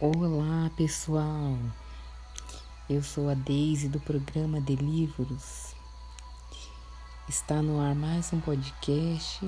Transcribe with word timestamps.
Olá 0.00 0.70
pessoal, 0.76 1.58
eu 2.88 3.02
sou 3.02 3.28
a 3.28 3.34
Deise 3.34 3.88
do 3.88 3.98
programa 3.98 4.60
de 4.60 4.76
livros. 4.76 5.74
Está 7.28 7.60
no 7.60 7.80
ar 7.80 7.96
mais 7.96 8.32
um 8.32 8.38
podcast 8.38 9.44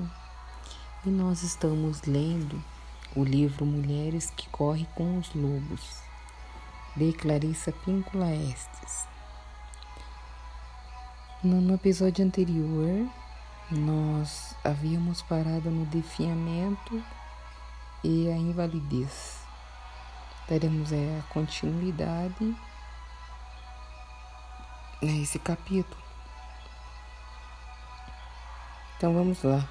e 1.06 1.08
nós 1.08 1.44
estamos 1.44 2.02
lendo 2.02 2.60
o 3.14 3.22
livro 3.22 3.64
Mulheres 3.64 4.32
que 4.36 4.48
Correm 4.48 4.88
com 4.96 5.18
os 5.18 5.32
Lobos, 5.36 6.02
de 6.96 7.12
Clarissa 7.12 7.70
Píncula 7.70 8.34
Estes. 8.34 9.06
No 11.44 11.72
episódio 11.72 12.24
anterior, 12.24 13.08
nós 13.70 14.56
havíamos 14.64 15.22
parado 15.22 15.70
no 15.70 15.86
definhamento 15.86 17.00
e 18.02 18.28
a 18.28 18.36
invalidez 18.36 19.39
daremos 20.50 20.90
é, 20.90 21.20
a 21.20 21.32
continuidade 21.32 22.56
nesse 25.00 25.38
capítulo. 25.38 26.02
Então 28.96 29.14
vamos 29.14 29.40
lá. 29.44 29.64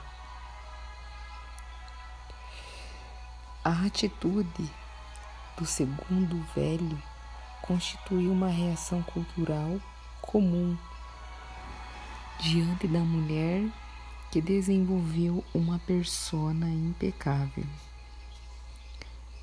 A 3.61 3.85
atitude 3.85 4.71
do 5.57 5.65
segundo 5.65 6.41
velho 6.55 7.03
constituiu 7.61 8.31
uma 8.31 8.47
reação 8.47 9.03
cultural 9.03 9.81
comum 10.21 10.77
diante 12.39 12.87
da 12.87 12.99
mulher 12.99 13.69
que 14.31 14.39
desenvolveu 14.41 15.43
uma 15.53 15.77
persona 15.79 16.69
impecável 16.69 17.65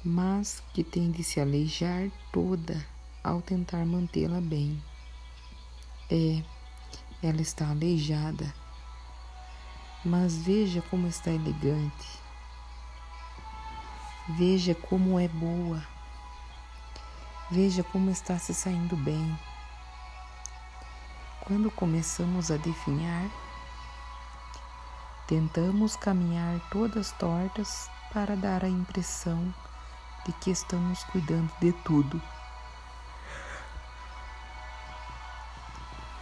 mas 0.09 0.63
que 0.73 0.85
tem 0.85 1.11
de 1.11 1.25
se 1.25 1.41
aleijar 1.41 2.09
toda 2.31 2.87
ao 3.25 3.43
tentar 3.43 3.85
mantê-la 3.85 4.41
bem. 4.41 4.81
É, 6.09 6.45
ela 7.21 7.43
está 7.43 7.69
aleijada, 7.71 8.55
mas 10.05 10.37
veja 10.37 10.81
como 10.83 11.09
está 11.09 11.33
elegante, 11.33 12.07
veja 14.29 14.77
como 14.77 15.19
é 15.19 15.27
boa, 15.27 15.85
veja 17.51 17.83
como 17.83 18.09
está 18.09 18.39
se 18.39 18.55
saindo 18.55 18.97
bem. 18.97 19.37
Quando 21.41 21.69
começamos 21.69 22.53
a 22.53 22.57
definhar, 22.57 23.29
tentamos 25.27 25.97
caminhar 25.97 26.61
todas 26.71 27.11
tortas 27.11 27.91
para 28.13 28.37
dar 28.37 28.65
a 28.65 28.69
impressão 28.69 29.53
de 30.27 30.33
que 30.33 30.51
estamos 30.51 31.05
cuidando 31.05 31.53
de 31.61 31.73
tudo. 31.73 32.21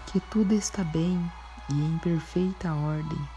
Que 0.06 0.20
tudo 0.20 0.52
está 0.52 0.84
bem 0.84 1.32
e 1.70 1.72
em 1.72 1.98
perfeita 1.98 2.72
ordem. 2.74 3.28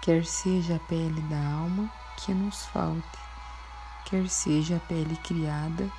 Quer 0.00 0.24
seja 0.24 0.76
a 0.76 0.78
pele 0.80 1.20
da 1.22 1.36
alma 1.36 1.90
que 2.16 2.32
nos 2.32 2.66
falte, 2.66 3.18
quer 4.06 4.28
seja 4.28 4.76
a 4.76 4.80
pele 4.80 5.16
criada 5.18 5.90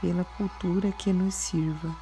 pela 0.00 0.24
cultura 0.24 0.92
que 0.92 1.12
nos 1.12 1.34
sirva. 1.34 1.94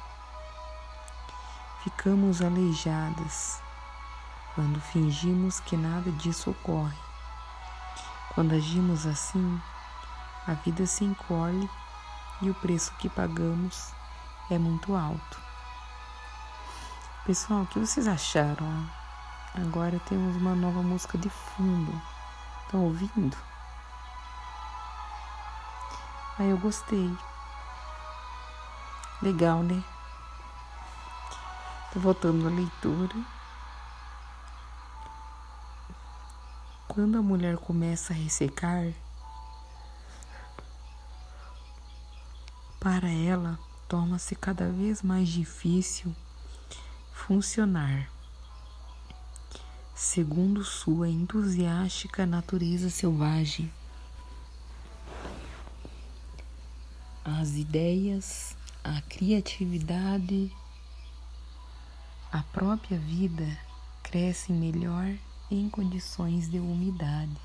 Ficamos 1.83 2.41
aleijadas 2.41 3.61
quando 4.55 4.79
fingimos 4.79 5.59
que 5.59 5.77
nada 5.77 6.11
disso 6.11 6.51
ocorre. 6.51 6.97
Quando 8.33 8.55
agimos 8.55 9.05
assim, 9.05 9.61
a 10.45 10.53
vida 10.53 10.85
se 10.85 11.05
encolhe 11.05 11.69
e 12.41 12.49
o 12.49 12.53
preço 12.55 12.93
que 12.95 13.07
pagamos 13.09 13.93
é 14.49 14.57
muito 14.57 14.95
alto. 14.95 15.41
Pessoal, 17.25 17.61
o 17.61 17.67
que 17.67 17.79
vocês 17.79 18.07
acharam? 18.07 18.89
Agora 19.55 19.99
temos 20.09 20.35
uma 20.35 20.53
nova 20.53 20.81
música 20.81 21.17
de 21.17 21.29
fundo. 21.29 22.01
Estão 22.65 22.83
ouvindo? 22.83 23.37
Aí 26.37 26.49
eu 26.49 26.57
gostei. 26.57 27.15
Legal, 29.21 29.63
né? 29.63 29.81
Tô 31.93 31.99
voltando 31.99 32.47
à 32.47 32.49
leitura. 32.49 33.15
Quando 36.87 37.17
a 37.17 37.21
mulher 37.21 37.57
começa 37.57 38.11
a 38.11 38.15
ressecar, 38.15 38.91
Para 42.83 43.09
ela, 43.09 43.57
torna-se 43.87 44.35
cada 44.35 44.69
vez 44.69 45.01
mais 45.01 45.29
difícil 45.29 46.13
funcionar 47.13 48.11
segundo 49.95 50.65
sua 50.65 51.07
entusiástica 51.07 52.25
natureza 52.25 52.89
selvagem. 52.89 53.71
As 57.23 57.51
ideias, 57.51 58.53
a 58.83 58.99
criatividade, 59.03 60.53
a 62.33 62.43
própria 62.43 62.99
vida 62.99 63.47
crescem 64.03 64.57
melhor 64.57 65.15
em 65.49 65.69
condições 65.69 66.51
de 66.51 66.59
umidade. 66.59 67.39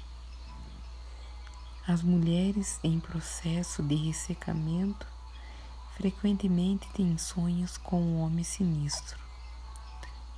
As 1.86 2.02
mulheres 2.02 2.80
em 2.82 2.98
processo 2.98 3.84
de 3.84 3.94
ressecamento 3.94 5.06
frequentemente 5.98 6.88
tem 6.94 7.18
sonhos 7.18 7.76
com 7.76 8.00
um 8.00 8.20
homem 8.20 8.44
sinistro, 8.44 9.18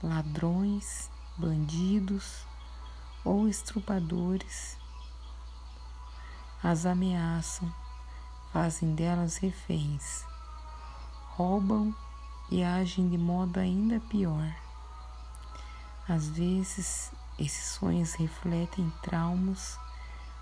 ladrões, 0.02 1.08
bandidos 1.38 2.44
ou 3.22 3.46
estrupadores 3.46 4.80
as 6.62 6.84
ameaçam, 6.84 7.72
fazem 8.52 8.94
delas 8.94 9.38
reféns, 9.38 10.24
roubam 11.30 11.94
e 12.50 12.62
agem 12.62 13.08
de 13.08 13.16
modo 13.16 13.58
ainda 13.58 13.98
pior. 14.10 14.54
Às 16.06 16.28
vezes, 16.28 17.12
esses 17.38 17.76
sonhos 17.76 18.12
refletem 18.12 18.92
traumas 19.02 19.78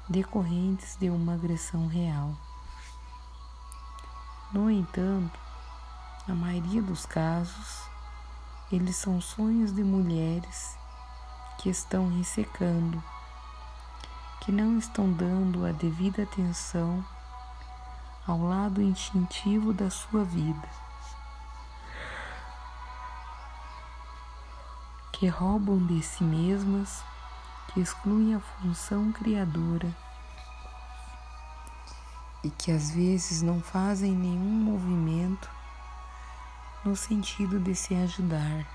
decorrentes 0.08 0.96
de 0.96 1.08
uma 1.08 1.34
agressão 1.34 1.86
real. 1.86 2.36
No 4.50 4.70
entanto, 4.70 5.38
na 6.26 6.34
maioria 6.34 6.80
dos 6.80 7.04
casos, 7.04 7.82
eles 8.72 8.96
são 8.96 9.20
sonhos 9.20 9.74
de 9.74 9.84
mulheres 9.84 10.74
que 11.58 11.68
estão 11.68 12.08
ressecando, 12.16 13.02
que 14.40 14.50
não 14.50 14.78
estão 14.78 15.12
dando 15.12 15.66
a 15.66 15.72
devida 15.72 16.22
atenção 16.22 17.04
ao 18.26 18.40
lado 18.42 18.80
instintivo 18.80 19.74
da 19.74 19.90
sua 19.90 20.24
vida, 20.24 20.68
que 25.12 25.28
roubam 25.28 25.78
de 25.86 26.02
si 26.02 26.24
mesmas, 26.24 27.04
que 27.68 27.80
excluem 27.80 28.34
a 28.34 28.40
função 28.40 29.12
criadora 29.12 29.94
e 32.42 32.50
que 32.50 32.70
às 32.70 32.90
vezes 32.90 33.42
não 33.42 33.60
fazem 33.60 34.12
nenhum 34.12 34.62
movimento 34.62 35.50
no 36.84 36.94
sentido 36.94 37.58
de 37.58 37.74
se 37.74 37.94
ajudar, 37.94 38.66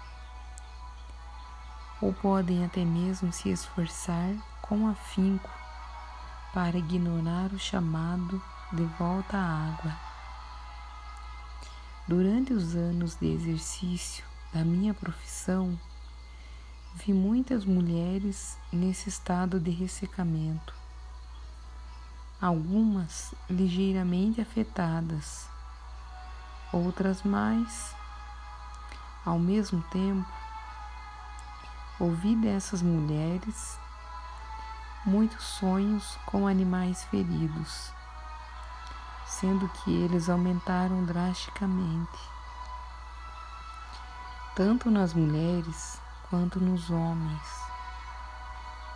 ou 2.02 2.14
podem 2.14 2.66
até 2.66 2.84
mesmo 2.84 3.32
se 3.32 3.50
esforçar 3.50 4.36
com 4.62 4.88
afinco 4.88 5.50
para 6.54 6.78
ignorar 6.78 7.52
o 7.54 7.60
chamado 7.60 8.42
de 8.74 8.84
volta 9.00 9.38
à 9.38 9.70
água. 9.70 9.98
Durante 12.08 12.52
os 12.52 12.76
anos 12.76 13.16
de 13.16 13.28
exercício 13.28 14.26
da 14.54 14.64
minha 14.66 14.94
profissão, 14.94 15.80
vi 16.96 17.14
muitas 17.14 17.64
mulheres 17.64 18.58
nesse 18.72 19.08
estado 19.08 19.60
de 19.60 19.72
ressecamento 19.72 20.83
algumas 22.44 23.34
ligeiramente 23.50 24.42
afetadas, 24.42 25.48
outras 26.74 27.24
mais. 27.24 27.96
Ao 29.26 29.40
mesmo 29.40 29.82
tempo, 29.84 30.30
ouvi 31.98 32.36
dessas 32.36 32.82
mulheres 32.82 33.80
muitos 35.06 35.42
sonhos 35.42 36.18
com 36.26 36.46
animais 36.46 37.06
feridos, 37.06 37.94
sendo 39.26 39.70
que 39.70 39.92
eles 40.04 40.30
aumentaram 40.30 41.06
drasticamente, 41.06 42.20
tanto 44.54 44.92
nas 44.92 45.14
mulheres 45.14 45.98
quanto 46.30 46.60
nos 46.60 46.90
homens. 46.90 47.64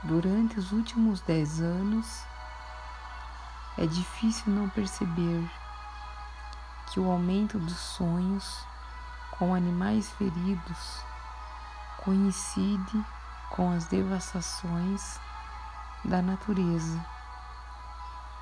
Durante 0.03 0.59
os 0.59 0.73
últimos 0.73 1.21
dez 1.21 1.61
anos, 1.61 2.25
É 3.77 3.85
difícil 3.85 4.51
não 4.51 4.67
perceber 4.69 5.47
que 6.87 6.99
o 6.99 7.11
aumento 7.11 7.59
dos 7.59 7.77
sonhos 7.77 8.65
com 9.37 9.53
animais 9.53 10.09
feridos 10.13 11.03
coincide 12.03 13.05
com 13.51 13.71
as 13.71 13.85
devastações 13.85 15.19
da 16.03 16.23
natureza, 16.23 17.05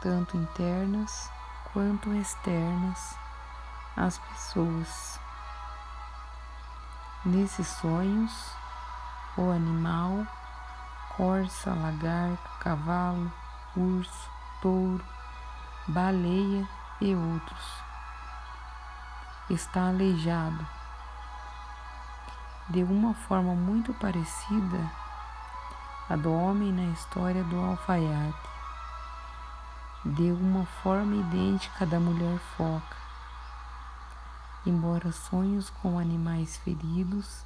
tanto 0.01 0.37
internas 0.37 1.29
quanto 1.73 2.13
externas 2.13 3.17
às 3.97 4.17
pessoas. 4.17 5.19
Nesses 7.25 7.67
sonhos, 7.67 8.31
o 9.37 9.51
animal, 9.51 10.25
corça, 11.17 11.73
lagarto, 11.73 12.49
cavalo, 12.59 13.33
urso, 13.75 14.29
touro, 14.61 15.14
baleia 15.87 16.67
e 16.99 17.13
outros, 17.13 17.83
está 19.51 19.89
aleijado. 19.89 20.65
De 22.67 22.81
uma 22.81 23.13
forma 23.13 23.53
muito 23.53 23.93
parecida 23.93 24.91
à 26.09 26.15
do 26.15 26.33
homem 26.33 26.71
na 26.71 26.91
história 26.91 27.43
do 27.43 27.59
alfaiate, 27.59 28.49
de 30.03 30.31
uma 30.31 30.65
forma 30.65 31.15
idêntica 31.17 31.85
da 31.85 31.99
mulher 31.99 32.39
foca. 32.57 32.97
Embora 34.65 35.11
sonhos 35.11 35.69
com 35.69 35.99
animais 35.99 36.57
feridos 36.57 37.45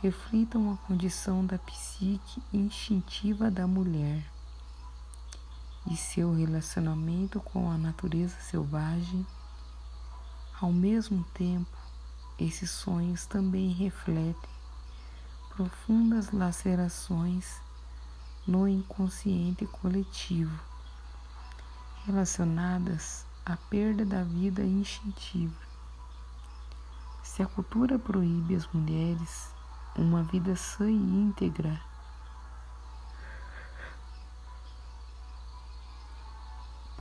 reflitam 0.00 0.72
a 0.72 0.86
condição 0.86 1.44
da 1.44 1.58
psique 1.58 2.40
instintiva 2.52 3.50
da 3.50 3.66
mulher 3.66 4.31
e 5.90 5.96
seu 5.96 6.34
relacionamento 6.34 7.40
com 7.40 7.70
a 7.70 7.76
natureza 7.76 8.36
selvagem, 8.40 9.26
ao 10.60 10.72
mesmo 10.72 11.24
tempo 11.34 11.76
esses 12.38 12.70
sonhos 12.70 13.26
também 13.26 13.70
refletem 13.70 14.50
profundas 15.54 16.32
lacerações 16.32 17.60
no 18.46 18.66
inconsciente 18.66 19.66
coletivo, 19.66 20.58
relacionadas 22.06 23.24
à 23.44 23.56
perda 23.56 24.04
da 24.04 24.24
vida 24.24 24.62
instintiva. 24.62 25.54
Se 27.22 27.42
a 27.42 27.46
cultura 27.46 27.98
proíbe 27.98 28.56
às 28.56 28.66
mulheres 28.72 29.50
uma 29.96 30.22
vida 30.22 30.56
sã 30.56 30.90
e 30.90 30.94
íntegra, 30.94 31.80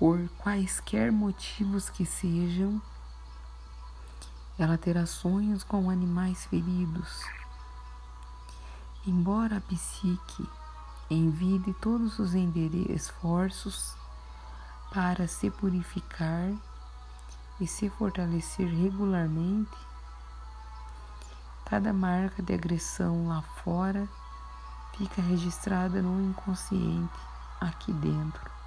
por 0.01 0.27
quaisquer 0.39 1.12
motivos 1.12 1.88
que 1.88 2.07
sejam, 2.07 2.81
ela 4.57 4.75
terá 4.75 5.06
sonhos 5.06 5.63
com 5.63 5.92
animais 5.92 6.44
feridos. 6.45 7.24
Embora 9.06 9.57
a 9.57 9.62
psique 9.62 10.50
envie 11.07 11.59
todos 11.74 12.18
os 12.18 12.33
esforços 12.89 13.94
para 14.92 15.27
se 15.27 15.51
purificar 15.51 16.51
e 17.59 17.68
se 17.68 17.88
fortalecer 17.92 18.68
regularmente, 18.68 19.77
cada 21.65 21.94
marca 21.94 22.42
de 22.42 22.56
agressão 22.56 23.27
lá 23.27 23.44
fora 23.63 24.09
fica 24.98 25.21
registrada 25.21 26.01
no 26.01 26.27
inconsciente 26.27 27.19
aqui 27.59 27.94
dentro, 27.94 28.61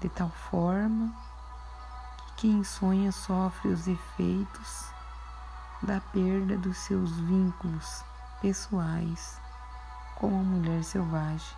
de 0.00 0.08
tal 0.08 0.30
forma 0.30 1.12
quem 2.36 2.62
sonha 2.62 3.10
sofre 3.10 3.68
os 3.68 3.86
efeitos 3.88 4.84
da 5.82 6.00
perda 6.12 6.58
dos 6.58 6.76
seus 6.78 7.10
vínculos 7.20 8.04
pessoais 8.42 9.40
com 10.16 10.28
a 10.28 10.42
mulher 10.42 10.84
selvagem, 10.84 11.56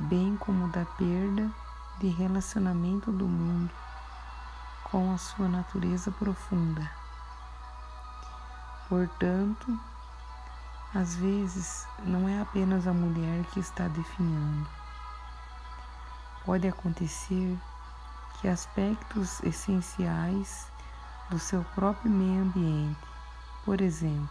bem 0.00 0.36
como 0.36 0.68
da 0.68 0.84
perda 0.84 1.50
de 1.98 2.08
relacionamento 2.08 3.12
do 3.12 3.26
mundo 3.26 3.70
com 4.84 5.12
a 5.12 5.18
sua 5.18 5.48
natureza 5.48 6.10
profunda. 6.10 6.90
Portanto, 8.88 9.78
às 10.94 11.16
vezes 11.16 11.86
não 12.04 12.28
é 12.28 12.40
apenas 12.40 12.86
a 12.86 12.92
mulher 12.92 13.44
que 13.46 13.60
está 13.60 13.88
definhando. 13.88 14.83
Pode 16.44 16.68
acontecer 16.68 17.58
que 18.40 18.48
aspectos 18.48 19.42
essenciais 19.42 20.66
do 21.30 21.38
seu 21.38 21.64
próprio 21.74 22.10
meio 22.10 22.42
ambiente, 22.42 23.00
por 23.64 23.80
exemplo, 23.80 24.28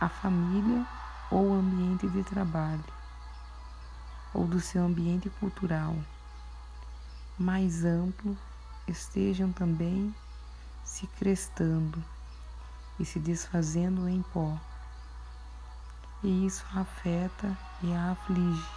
a 0.00 0.08
família 0.08 0.84
ou 1.30 1.50
o 1.50 1.54
ambiente 1.54 2.08
de 2.08 2.22
trabalho, 2.24 2.84
ou 4.34 4.46
do 4.46 4.60
seu 4.60 4.84
ambiente 4.84 5.30
cultural 5.40 5.96
mais 7.38 7.84
amplo, 7.84 8.36
estejam 8.88 9.52
também 9.52 10.14
se 10.82 11.06
crestando 11.06 12.02
e 12.98 13.04
se 13.04 13.18
desfazendo 13.18 14.08
em 14.08 14.22
pó. 14.32 14.58
E 16.22 16.46
isso 16.46 16.64
afeta 16.74 17.56
e 17.82 17.92
a 17.92 18.12
aflige 18.12 18.75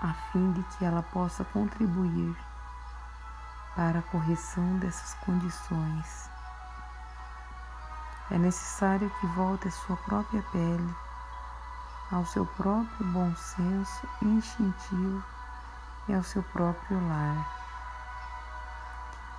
a 0.00 0.12
fim 0.30 0.52
de 0.52 0.62
que 0.64 0.84
ela 0.84 1.02
possa 1.02 1.44
contribuir 1.44 2.36
para 3.74 3.98
a 3.98 4.02
correção 4.02 4.78
dessas 4.78 5.14
condições. 5.14 6.30
É 8.30 8.38
necessário 8.38 9.10
que 9.20 9.26
volte 9.28 9.68
à 9.68 9.70
sua 9.70 9.96
própria 9.98 10.42
pele, 10.50 10.94
ao 12.10 12.24
seu 12.26 12.44
próprio 12.44 13.06
bom 13.06 13.34
senso 13.36 14.08
instintivo 14.22 15.22
e 16.08 16.14
ao 16.14 16.22
seu 16.22 16.42
próprio 16.42 17.08
lar. 17.08 17.56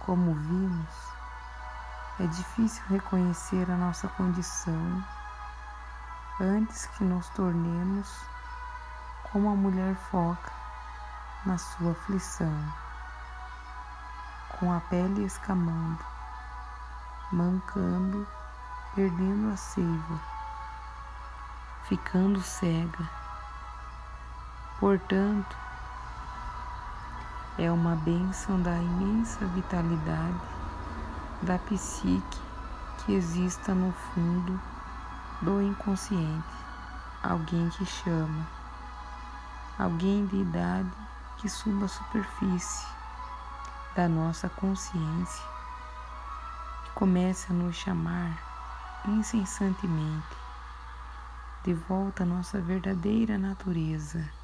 Como 0.06 0.34
vimos, 0.34 0.96
é 2.20 2.28
difícil 2.28 2.84
reconhecer 2.88 3.70
a 3.70 3.76
nossa 3.76 4.08
condição 4.10 5.04
antes 6.40 6.86
que 6.86 7.04
nos 7.04 7.28
tornemos 7.30 8.37
como 9.32 9.50
a 9.50 9.56
mulher 9.56 9.96
foca 10.10 10.52
na 11.46 11.58
sua 11.58 11.92
aflição, 11.92 12.74
com 14.60 14.72
a 14.72 14.80
pele 14.82 15.26
escamando, 15.26 16.04
mancando, 17.32 18.28
perdendo 18.96 19.54
a 19.54 19.58
seiva, 19.58 20.20
ficando 21.84 22.42
cega. 22.42 23.10
Portanto, 24.80 25.56
é 27.58 27.72
uma 27.72 27.96
bênção 27.96 28.62
da 28.62 28.76
imensa 28.76 29.46
vitalidade 29.48 30.40
da 31.42 31.58
psique 31.60 32.40
que 33.00 33.14
exista 33.14 33.74
no 33.74 33.92
fundo 33.92 34.60
do 35.42 35.62
inconsciente, 35.62 36.48
alguém 37.24 37.70
que 37.70 37.86
chama, 37.86 38.48
alguém 39.78 40.26
de 40.26 40.38
idade 40.38 40.92
que 41.38 41.48
suba 41.48 41.86
a 41.86 41.90
superfície 41.90 42.88
da 43.96 44.10
nossa 44.10 44.50
consciência 44.50 45.46
e 46.86 46.90
comece 46.96 47.52
a 47.52 47.54
nos 47.54 47.76
chamar 47.76 48.42
incessantemente 49.06 50.36
de 51.64 51.74
volta 51.74 52.24
à 52.24 52.26
nossa 52.26 52.60
verdadeira 52.60 53.38
natureza 53.38 54.37